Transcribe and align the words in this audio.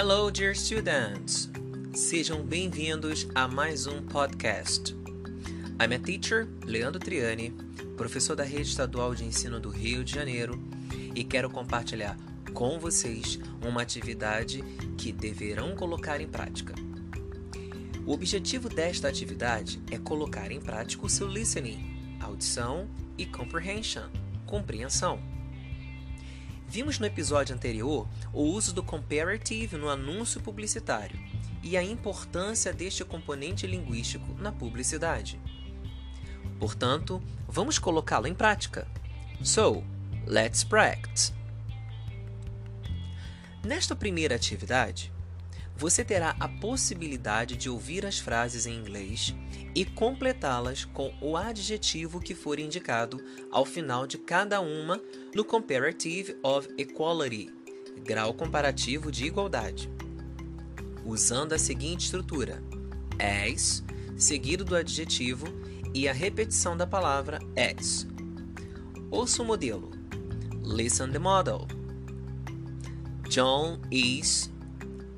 Hello, 0.00 0.30
dear 0.30 0.54
students! 0.54 1.50
Sejam 1.92 2.40
bem-vindos 2.44 3.26
a 3.34 3.48
mais 3.48 3.88
um 3.88 4.00
podcast. 4.00 4.94
I'm 5.80 5.92
a 5.92 5.98
teacher, 5.98 6.46
Leandro 6.64 7.00
Triani, 7.00 7.50
professor 7.96 8.36
da 8.36 8.44
Rede 8.44 8.68
Estadual 8.68 9.12
de 9.12 9.24
Ensino 9.24 9.58
do 9.58 9.70
Rio 9.70 10.04
de 10.04 10.14
Janeiro, 10.14 10.62
e 11.16 11.24
quero 11.24 11.50
compartilhar 11.50 12.16
com 12.54 12.78
vocês 12.78 13.40
uma 13.60 13.82
atividade 13.82 14.62
que 14.96 15.10
deverão 15.10 15.74
colocar 15.74 16.20
em 16.20 16.28
prática. 16.28 16.76
O 18.06 18.12
objetivo 18.12 18.68
desta 18.68 19.08
atividade 19.08 19.82
é 19.90 19.98
colocar 19.98 20.52
em 20.52 20.60
prática 20.60 21.04
o 21.06 21.10
seu 21.10 21.26
listening, 21.26 22.16
audição 22.20 22.88
e 23.18 23.26
comprehension, 23.26 24.08
compreensão. 24.46 25.18
Vimos 26.68 26.98
no 26.98 27.06
episódio 27.06 27.54
anterior 27.54 28.06
o 28.30 28.42
uso 28.42 28.74
do 28.74 28.82
comparative 28.82 29.78
no 29.78 29.88
anúncio 29.88 30.38
publicitário 30.38 31.18
e 31.62 31.78
a 31.78 31.82
importância 31.82 32.74
deste 32.74 33.02
componente 33.06 33.66
linguístico 33.66 34.34
na 34.34 34.52
publicidade. 34.52 35.40
Portanto, 36.60 37.22
vamos 37.48 37.78
colocá-lo 37.78 38.26
em 38.26 38.34
prática. 38.34 38.86
So, 39.42 39.82
let's 40.26 40.62
practice. 40.62 41.32
Nesta 43.64 43.96
primeira 43.96 44.34
atividade, 44.34 45.10
você 45.78 46.04
terá 46.04 46.34
a 46.40 46.48
possibilidade 46.48 47.56
de 47.56 47.70
ouvir 47.70 48.04
as 48.04 48.18
frases 48.18 48.66
em 48.66 48.74
inglês 48.74 49.34
e 49.74 49.84
completá-las 49.84 50.84
com 50.84 51.14
o 51.20 51.36
adjetivo 51.36 52.20
que 52.20 52.34
for 52.34 52.58
indicado 52.58 53.22
ao 53.50 53.64
final 53.64 54.06
de 54.06 54.18
cada 54.18 54.60
uma 54.60 55.00
no 55.34 55.44
Comparative 55.44 56.36
of 56.42 56.68
Equality 56.76 57.58
grau 57.98 58.32
comparativo 58.32 59.10
de 59.10 59.26
igualdade, 59.26 59.90
usando 61.04 61.52
a 61.52 61.58
seguinte 61.58 62.06
estrutura: 62.06 62.62
as, 63.18 63.82
seguido 64.16 64.64
do 64.64 64.74
adjetivo 64.74 65.46
e 65.94 66.08
a 66.08 66.12
repetição 66.12 66.76
da 66.76 66.86
palavra 66.86 67.38
as. 67.56 68.06
Ouça 69.10 69.42
o 69.42 69.44
modelo. 69.44 69.90
Listen 70.62 71.10
the 71.10 71.18
model. 71.18 71.66
John 73.28 73.80
is 73.90 74.50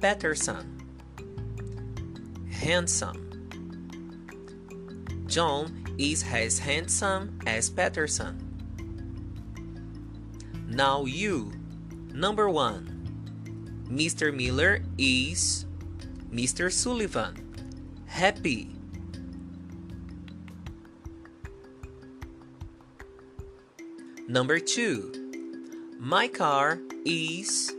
Patterson. 0.00 0.80
Handsome. 2.50 3.26
John 5.26 5.84
is 5.98 6.24
as 6.24 6.58
handsome 6.58 7.38
as 7.46 7.68
Patterson. 7.68 8.40
Now 10.66 11.04
you. 11.04 11.52
Number 12.14 12.48
one. 12.48 12.96
Mr. 13.90 14.34
Miller 14.34 14.82
is 14.96 15.66
Mr. 16.32 16.72
Sullivan. 16.72 17.36
Happy. 18.06 18.70
Number 24.26 24.58
two. 24.58 25.12
My 25.98 26.26
car 26.26 26.78
is 27.04 27.74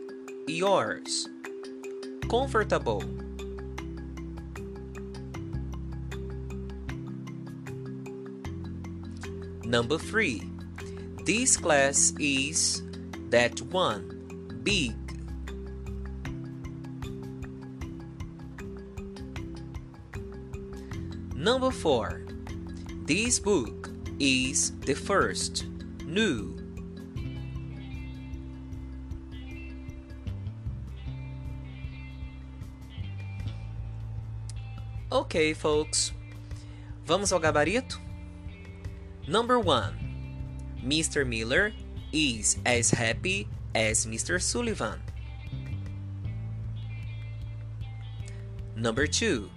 yours 0.48 1.28
comfortable. 2.32 3.04
Number 9.66 9.98
three, 9.98 10.42
this 11.26 11.58
class 11.58 12.14
is 12.20 12.84
that 13.32 13.62
one 13.64 14.62
big. 14.64 14.96
Number 21.36 21.70
four, 21.70 22.22
this 23.04 23.40
book 23.40 23.90
is 24.20 24.72
the 24.80 24.94
first 24.94 25.66
new. 26.06 26.61
Ok, 35.12 35.54
folks. 35.56 36.14
Vamos 37.06 37.34
ao 37.34 37.40
gabarito? 37.40 38.00
Number 39.28 39.60
one. 39.60 40.00
Mr. 40.82 41.28
Miller 41.28 41.74
is 42.14 42.58
as 42.66 42.92
happy 42.92 43.46
as 43.76 44.06
Mr. 44.06 44.42
Sullivan. 44.42 45.02
Number 48.78 49.06
two. 49.06 49.52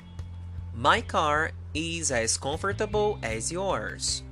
My 0.75 1.01
car 1.01 1.53
is 1.73 2.11
as 2.11 2.37
comfortable 2.37 3.21
as 3.23 3.53
yours. 3.53 4.25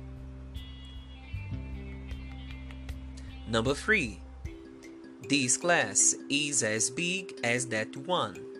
Number 3.47 3.73
three. 3.73 4.19
This 5.29 5.55
class 5.55 6.15
is 6.29 6.63
as 6.63 6.89
big 6.89 7.39
as 7.45 7.67
that 7.67 7.95
one. 7.95 8.52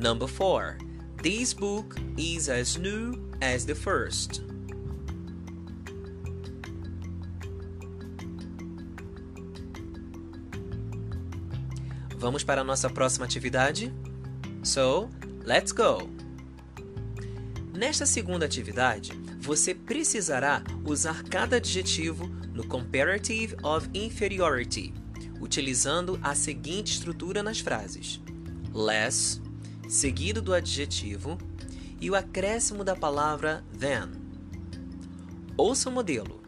Number 0.00 0.26
4. 0.26 0.78
This 1.22 1.52
book 1.52 1.94
is 2.16 2.48
as 2.48 2.78
new 2.78 3.20
as 3.42 3.66
the 3.66 3.74
first. 3.74 4.42
Vamos 12.16 12.42
para 12.42 12.62
a 12.62 12.64
nossa 12.64 12.88
próxima 12.88 13.26
atividade? 13.26 13.92
So, 14.62 15.10
let's 15.44 15.70
go! 15.70 16.08
Nesta 17.74 18.06
segunda 18.06 18.46
atividade, 18.46 19.12
você 19.38 19.74
precisará 19.74 20.64
usar 20.82 21.24
cada 21.24 21.56
adjetivo 21.56 22.26
no 22.54 22.64
Comparative 22.66 23.54
of 23.62 23.86
Inferiority, 23.92 24.94
utilizando 25.42 26.18
a 26.22 26.34
seguinte 26.34 26.94
estrutura 26.94 27.42
nas 27.42 27.60
frases: 27.60 28.18
less, 28.72 29.42
seguido 29.90 30.40
do 30.40 30.54
adjetivo 30.54 31.36
e 32.00 32.08
o 32.08 32.14
acréscimo 32.14 32.84
da 32.84 32.94
palavra 32.94 33.64
then. 33.76 34.12
Ouça 35.56 35.88
o 35.88 35.92
modelo. 35.92 36.40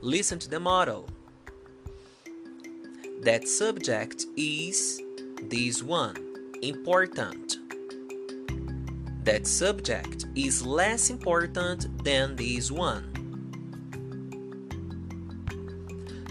Listen 0.00 0.38
to 0.38 0.48
the 0.48 0.60
model. 0.60 1.06
That 3.24 3.48
subject 3.48 4.26
is 4.36 5.00
this 5.50 5.82
one 5.82 6.14
important. 6.62 7.58
That 9.24 9.48
subject 9.48 10.26
is 10.36 10.62
less 10.62 11.10
important 11.10 11.88
than 12.04 12.36
this 12.36 12.70
one. 12.70 13.12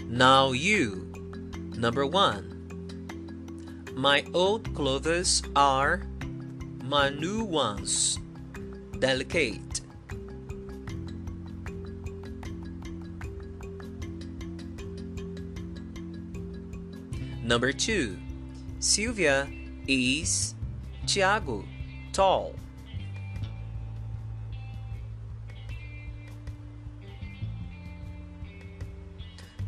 Now 0.08 0.54
you. 0.54 1.12
Number 1.76 2.06
one. 2.06 2.56
My 3.94 4.24
old 4.32 4.74
clothes 4.74 5.42
are 5.54 6.00
my 6.88 7.10
new 7.10 7.44
ones. 7.44 8.18
Delicate. 8.98 9.82
Number 17.44 17.72
two, 17.72 18.16
Sylvia 18.78 19.46
is 19.86 20.54
Tiago, 21.06 21.62
tall. 22.14 22.54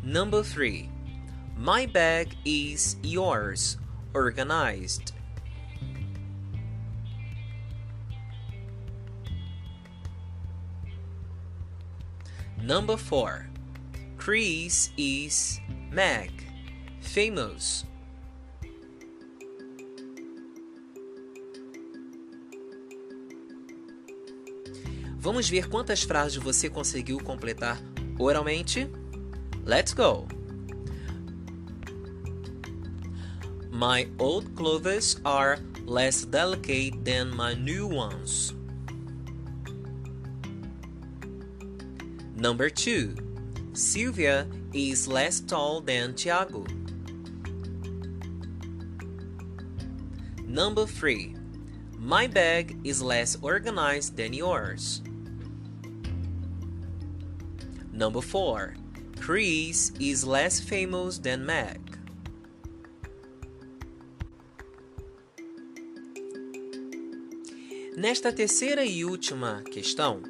Number 0.01 0.41
three, 0.41 0.89
my 1.55 1.85
bag 1.85 2.35
is 2.45 2.95
yours, 3.03 3.77
organized. 4.15 5.13
Number 12.63 12.95
4. 12.95 13.49
Chris 14.17 14.91
is 14.95 15.59
Meg, 15.91 16.31
famous. 16.99 17.85
Vamos 25.17 25.49
ver 25.49 25.67
quantas 25.69 26.03
frases 26.03 26.37
você 26.37 26.69
conseguiu 26.69 27.19
completar 27.19 27.79
oralmente? 28.19 28.87
Let's 29.65 29.93
go! 29.93 30.27
My 33.71 34.07
old 34.19 34.55
clothes 34.55 35.19
are 35.25 35.57
less 35.87 36.25
delicate 36.25 37.03
than 37.03 37.35
my 37.35 37.55
new 37.55 37.87
ones. 37.87 38.53
Number 42.41 42.71
2. 42.71 43.15
Sylvia 43.73 44.47
is 44.73 45.07
less 45.07 45.41
tall 45.41 45.79
than 45.79 46.15
Tiago. 46.15 46.65
Number 50.47 50.87
3. 50.87 51.35
My 51.99 52.25
bag 52.25 52.79
is 52.83 52.99
less 52.99 53.37
organized 53.43 54.17
than 54.17 54.33
yours. 54.33 55.03
Number 57.93 58.21
4. 58.21 58.73
Chris 59.19 59.91
is 59.99 60.25
less 60.25 60.59
famous 60.59 61.19
than 61.19 61.45
Meg. 61.45 61.79
Nesta 67.95 68.31
terceira 68.31 68.83
e 68.83 69.05
última 69.05 69.61
questão, 69.71 70.23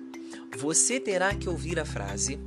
você 0.58 1.00
terá 1.00 1.34
que 1.34 1.50
ouvir 1.50 1.80
a 1.80 1.86
frase 1.86 2.40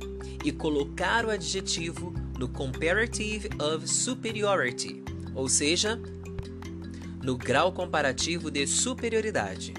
e 0.43 0.51
colocar 0.51 1.25
o 1.25 1.29
adjetivo 1.29 2.13
no 2.37 2.47
comparative 2.47 3.49
of 3.59 3.87
superiority, 3.87 5.03
ou 5.33 5.49
seja, 5.49 5.99
no 7.23 7.37
grau 7.37 7.71
comparativo 7.71 8.51
de 8.51 8.67
superioridade. 8.67 9.73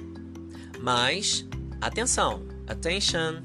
Mas, 0.81 1.47
atenção, 1.81 2.47
attention, 2.67 3.43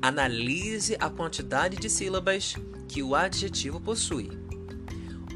analise 0.00 0.96
a 0.98 1.10
quantidade 1.10 1.76
de 1.76 1.90
sílabas 1.90 2.54
que 2.88 3.02
o 3.02 3.14
adjetivo 3.14 3.80
possui. 3.80 4.30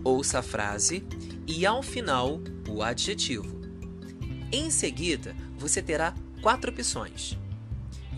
Ouça 0.02 0.38
a 0.38 0.42
frase 0.42 1.04
e, 1.46 1.66
ao 1.66 1.82
final, 1.82 2.40
o 2.68 2.82
adjetivo. 2.82 3.58
Em 4.50 4.70
seguida, 4.70 5.34
você 5.58 5.82
terá 5.82 6.14
quatro 6.40 6.70
opções. 6.70 7.36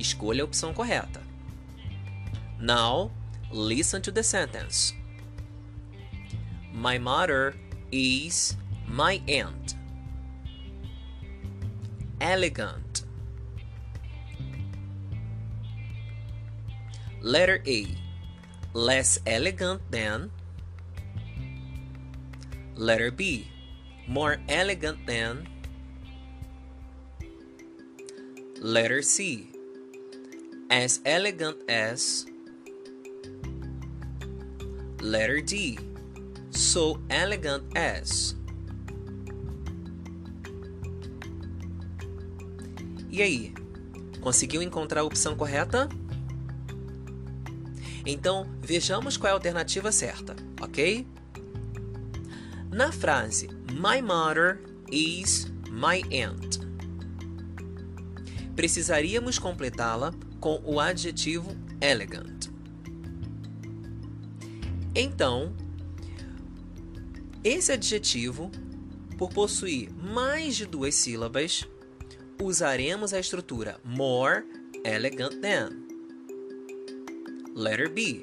Escolha 0.00 0.42
a 0.42 0.46
opção 0.46 0.72
correta. 0.72 1.20
Now, 2.58 3.10
listen 3.52 4.00
to 4.02 4.10
the 4.10 4.22
sentence. 4.22 4.94
My 6.72 6.98
mother 6.98 7.54
is 7.92 8.56
my 8.86 9.20
aunt. 9.28 9.74
Elegant. 12.20 13.04
Letter 17.20 17.62
A. 17.66 17.86
Less 18.72 19.18
elegant 19.26 19.82
than. 19.90 20.30
Letter 22.74 23.10
B. 23.10 23.48
More 24.06 24.38
elegant 24.48 25.06
than. 25.06 25.46
Letter 28.60 29.02
C. 29.02 29.50
As 30.70 31.00
elegant 31.04 31.56
as. 31.68 32.26
Letter 35.00 35.42
D. 35.42 35.78
So 36.50 37.00
elegant 37.10 37.64
as. 37.76 38.36
E 43.10 43.20
aí? 43.20 43.52
Conseguiu 44.20 44.62
encontrar 44.62 45.00
a 45.00 45.04
opção 45.04 45.34
correta? 45.36 45.88
Então, 48.06 48.46
vejamos 48.62 49.16
qual 49.16 49.28
é 49.28 49.30
a 49.32 49.34
alternativa 49.34 49.90
certa, 49.90 50.36
ok? 50.60 51.04
Na 52.70 52.92
frase 52.92 53.48
My 53.72 54.00
mother 54.00 54.60
is 54.92 55.50
my 55.68 56.02
aunt, 56.12 56.58
precisaríamos 58.54 59.38
completá-la 59.38 60.12
com 60.40 60.60
o 60.64 60.80
adjetivo 60.80 61.50
elegant. 61.80 62.48
Então, 64.94 65.54
esse 67.44 67.70
adjetivo, 67.70 68.50
por 69.16 69.30
possuir 69.30 69.92
mais 69.92 70.56
de 70.56 70.66
duas 70.66 70.94
sílabas, 70.94 71.68
usaremos 72.42 73.12
a 73.12 73.20
estrutura 73.20 73.78
more 73.84 74.44
elegant 74.84 75.40
than. 75.40 75.78
Letter 77.54 77.92
B 77.92 78.22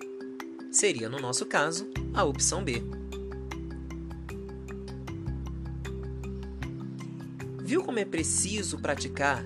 seria, 0.72 1.08
no 1.08 1.20
nosso 1.20 1.46
caso, 1.46 1.88
a 2.14 2.24
opção 2.24 2.64
B. 2.64 2.84
Viu 7.64 7.84
como 7.84 8.00
é 8.00 8.06
preciso 8.06 8.80
praticar 8.80 9.44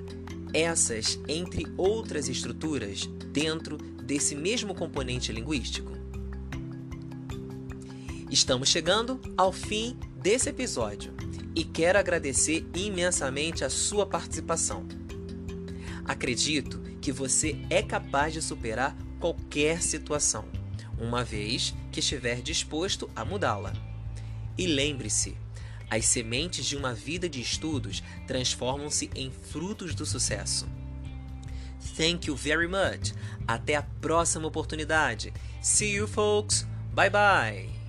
essas, 0.53 1.19
entre 1.27 1.65
outras 1.77 2.27
estruturas, 2.27 3.07
dentro 3.31 3.77
desse 3.77 4.35
mesmo 4.35 4.75
componente 4.75 5.31
linguístico? 5.31 5.91
Estamos 8.29 8.69
chegando 8.69 9.19
ao 9.37 9.51
fim 9.51 9.97
desse 10.15 10.49
episódio 10.49 11.13
e 11.53 11.63
quero 11.63 11.99
agradecer 11.99 12.65
imensamente 12.73 13.63
a 13.63 13.69
sua 13.69 14.05
participação. 14.05 14.85
Acredito 16.05 16.79
que 17.01 17.11
você 17.11 17.59
é 17.69 17.81
capaz 17.81 18.33
de 18.33 18.41
superar 18.41 18.95
qualquer 19.19 19.81
situação, 19.81 20.45
uma 20.97 21.23
vez 21.23 21.73
que 21.91 21.99
estiver 21.99 22.41
disposto 22.41 23.09
a 23.15 23.25
mudá-la. 23.25 23.73
E 24.57 24.67
lembre-se, 24.67 25.35
as 25.91 26.05
sementes 26.05 26.65
de 26.65 26.77
uma 26.77 26.93
vida 26.93 27.27
de 27.27 27.41
estudos 27.41 28.01
transformam-se 28.25 29.11
em 29.13 29.29
frutos 29.29 29.93
do 29.93 30.05
sucesso. 30.05 30.65
Thank 31.97 32.29
you 32.29 32.35
very 32.35 32.67
much. 32.67 33.13
Até 33.45 33.75
a 33.75 33.83
próxima 33.83 34.47
oportunidade. 34.47 35.33
See 35.61 35.95
you 35.95 36.07
folks. 36.07 36.65
Bye 36.93 37.09
bye. 37.09 37.80